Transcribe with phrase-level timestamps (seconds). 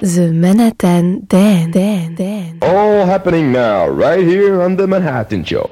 [0.00, 1.72] The Manhattan Dan.
[1.72, 2.14] Dan.
[2.14, 2.58] Dan.
[2.62, 5.68] All happening now, right here on The Manhattan Show.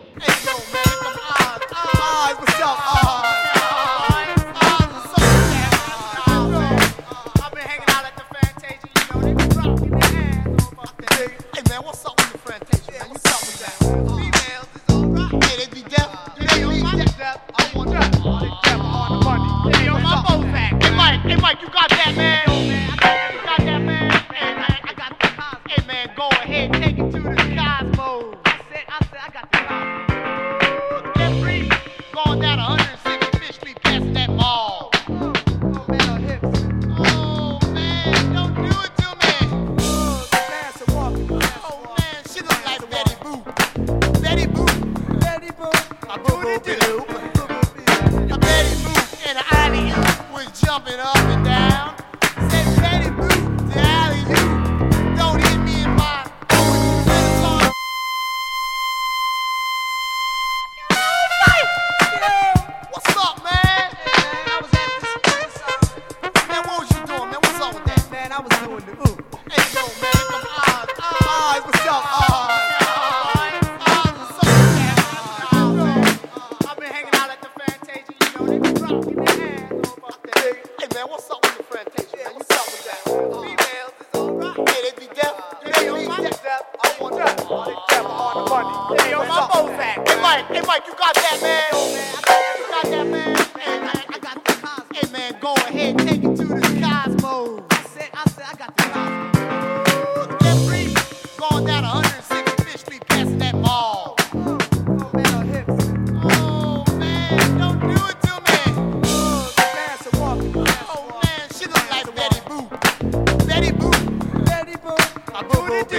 [115.88, 115.96] do.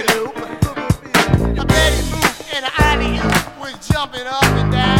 [1.58, 3.18] I bet he moved in an alley
[3.60, 4.99] was jumping up and down.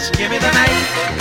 [0.00, 1.19] Just give me the night.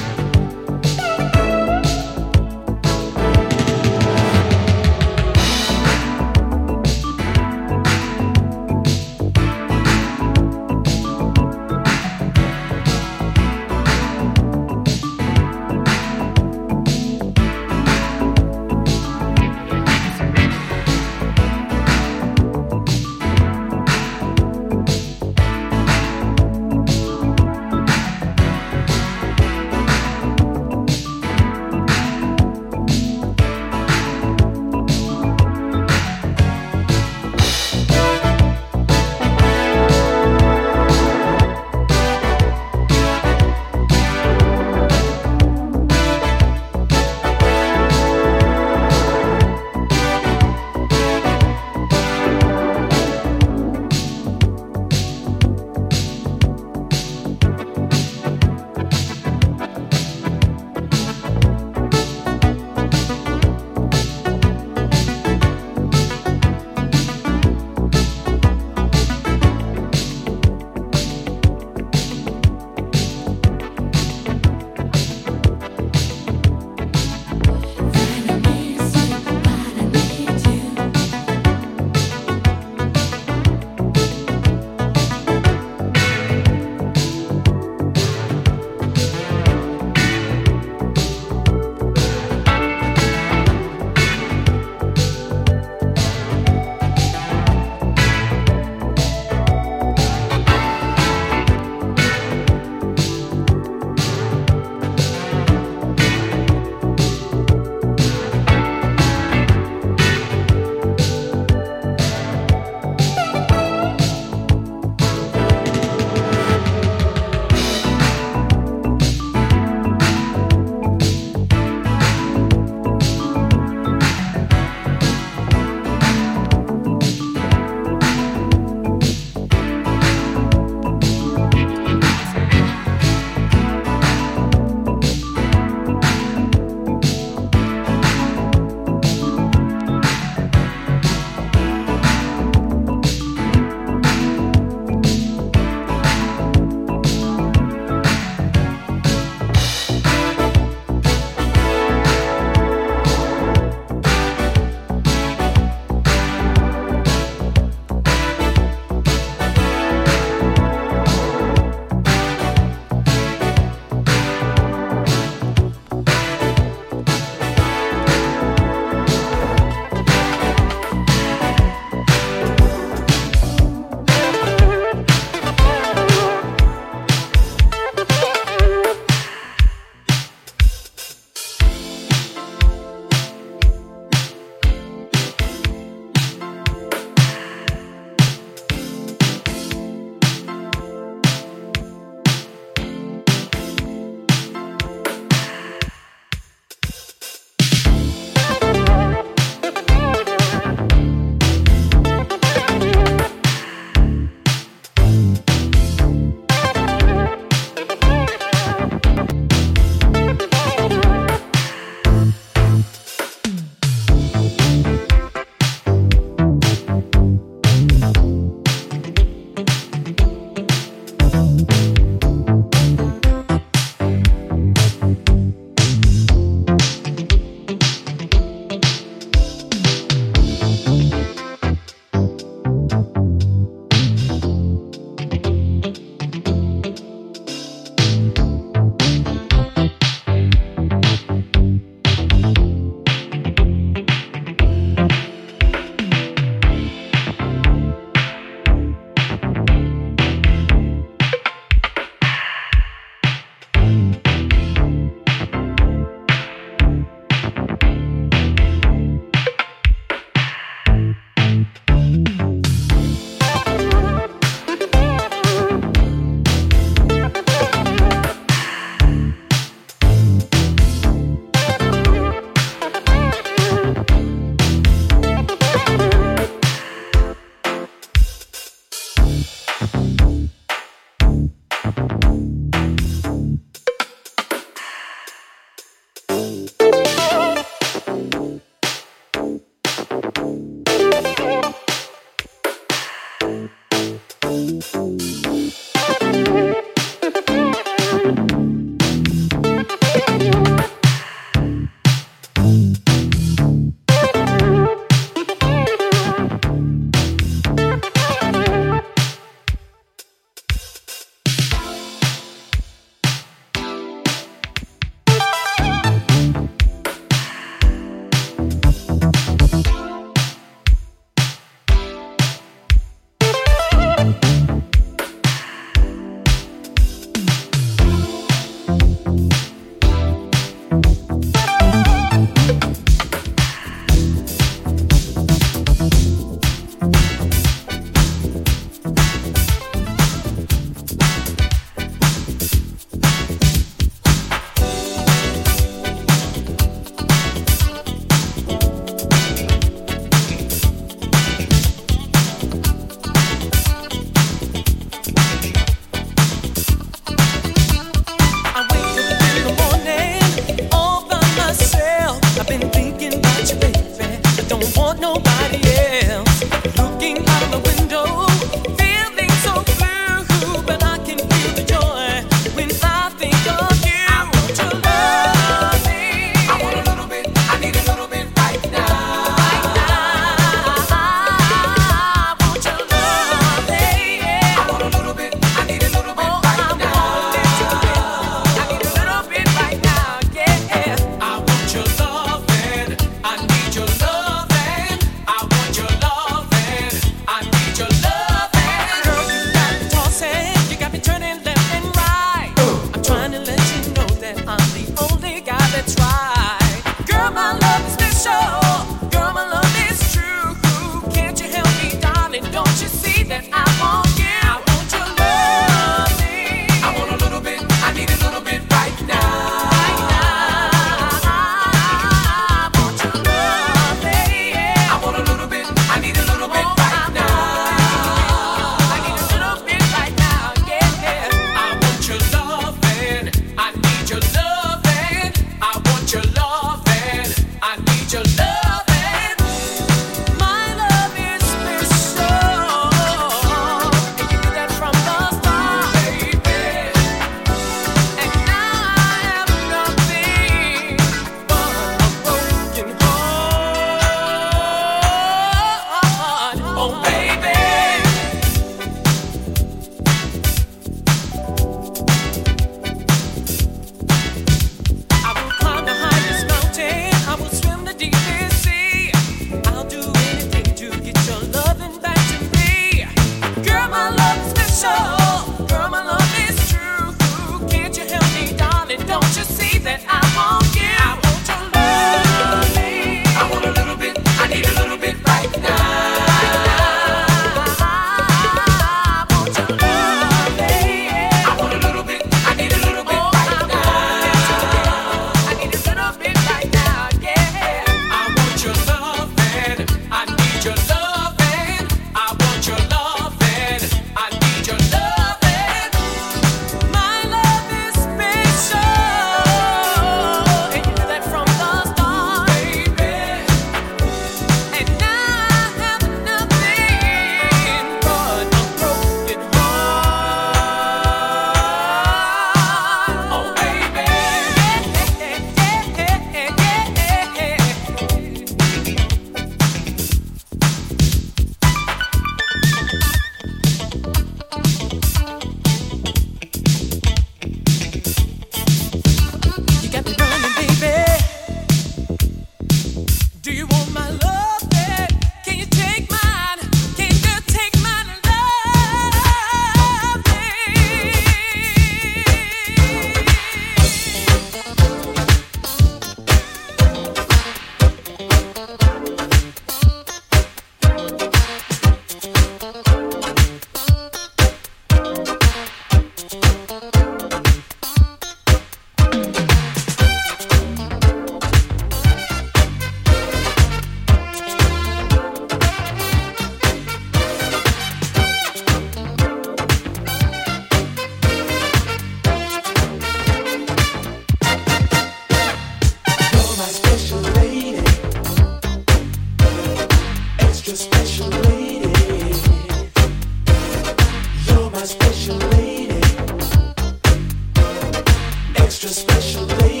[599.03, 600.00] Wasn't polite.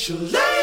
[0.00, 0.59] Special lady.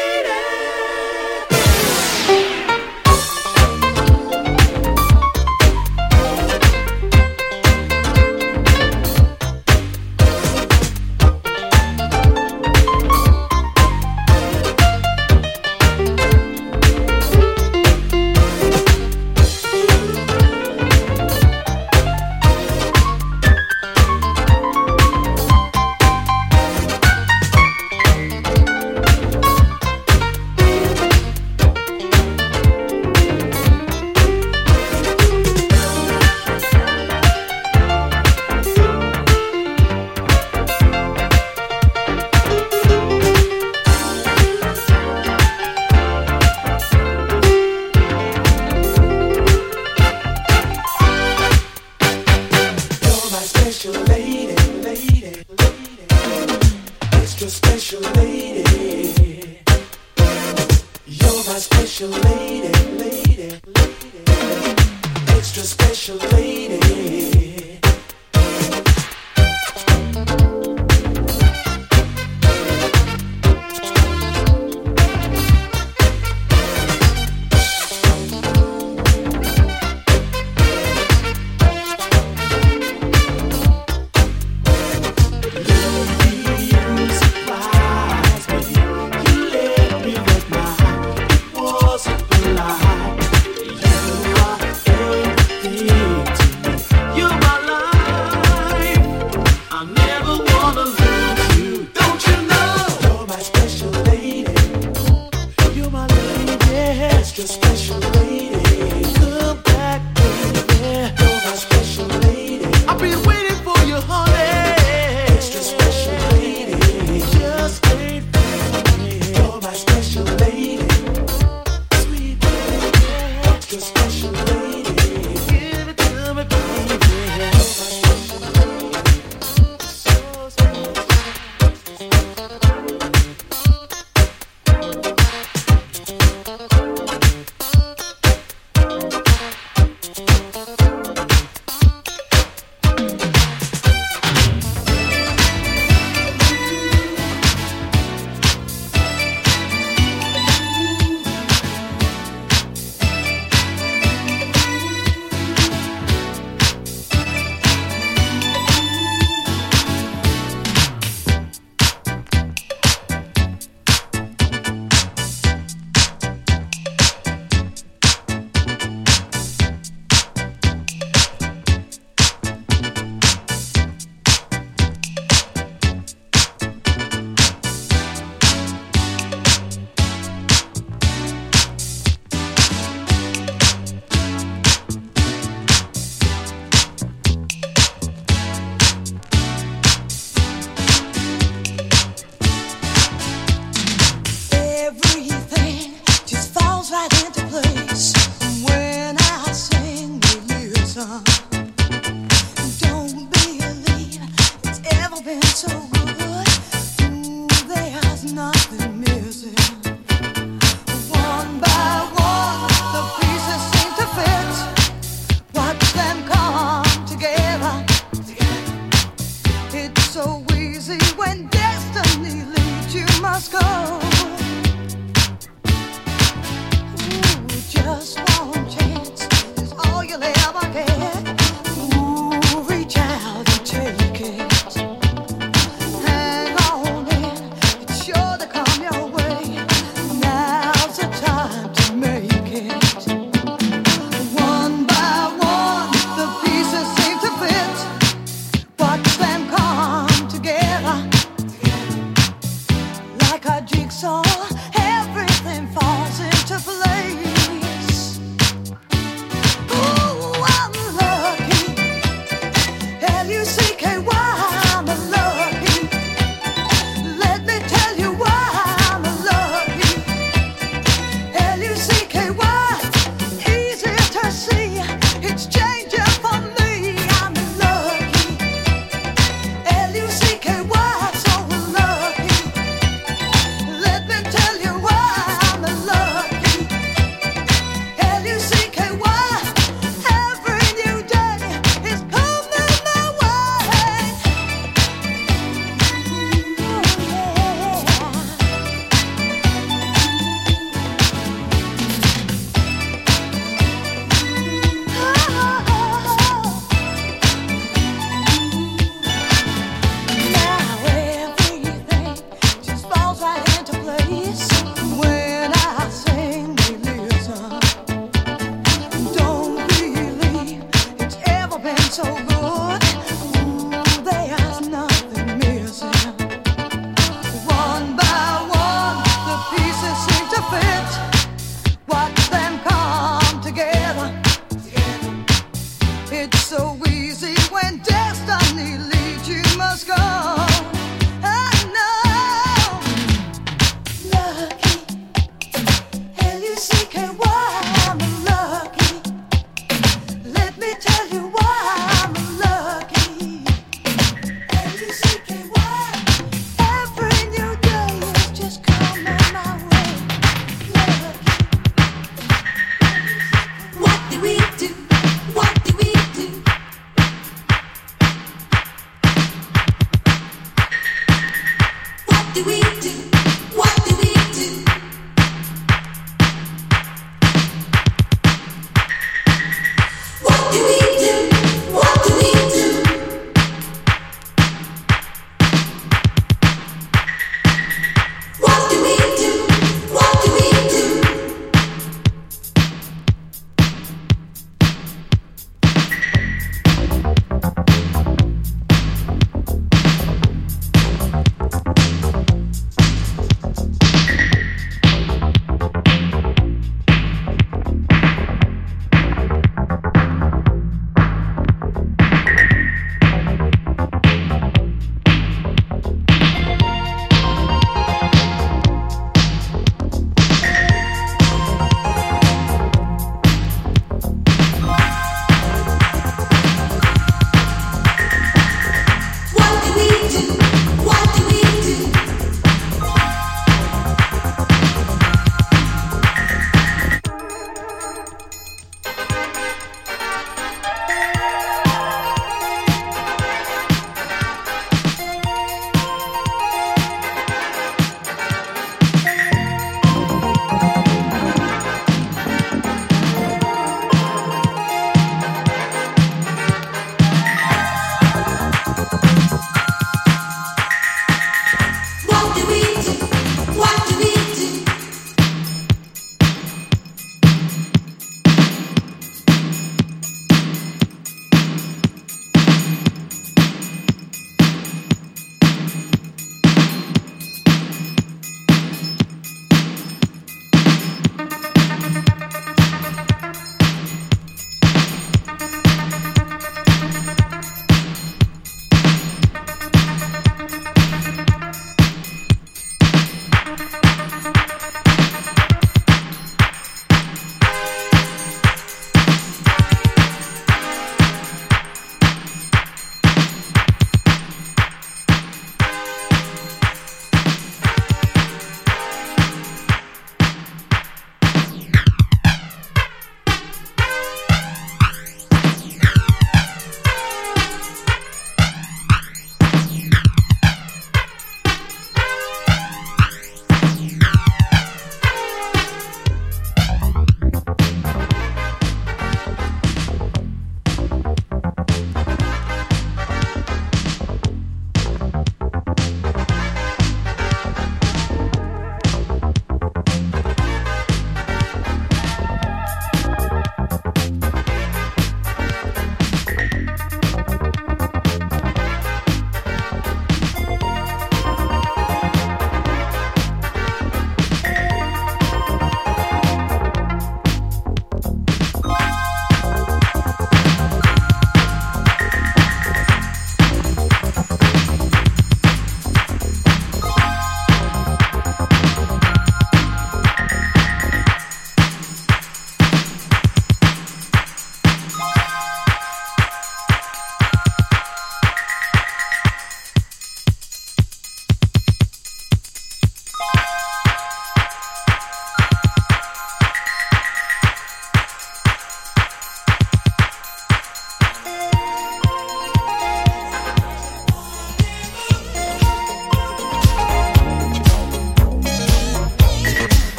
[372.68, 373.88] What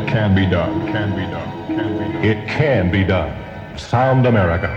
[0.00, 0.86] it can be done.
[0.92, 1.66] Can be done.
[1.66, 2.24] Can be done.
[2.24, 3.78] It can be done.
[3.78, 4.69] Sound America.